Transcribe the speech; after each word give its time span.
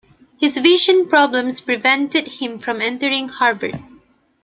His 0.39 0.57
vision 0.57 1.07
problems 1.07 1.61
prevented 1.61 2.27
him 2.27 2.57
from 2.57 2.81
entering 2.81 3.29
Harvard. 3.29 3.79